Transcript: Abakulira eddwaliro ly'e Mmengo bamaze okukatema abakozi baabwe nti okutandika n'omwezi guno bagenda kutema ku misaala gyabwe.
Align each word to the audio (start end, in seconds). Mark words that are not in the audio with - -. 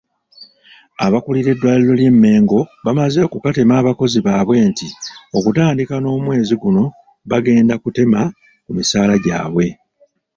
Abakulira 1.05 1.49
eddwaliro 1.51 1.93
ly'e 1.99 2.11
Mmengo 2.13 2.59
bamaze 2.85 3.19
okukatema 3.27 3.73
abakozi 3.77 4.19
baabwe 4.25 4.55
nti 4.69 4.87
okutandika 5.37 5.95
n'omwezi 5.99 6.55
guno 6.61 6.83
bagenda 7.29 7.75
kutema 7.83 8.21
ku 8.65 8.71
misaala 8.77 9.13
gyabwe. 9.23 9.67